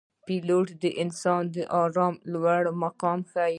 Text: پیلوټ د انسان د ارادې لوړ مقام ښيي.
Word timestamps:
پیلوټ 0.25 0.67
د 0.83 0.85
انسان 1.03 1.43
د 1.55 1.57
ارادې 1.81 2.21
لوړ 2.33 2.63
مقام 2.83 3.19
ښيي. 3.31 3.49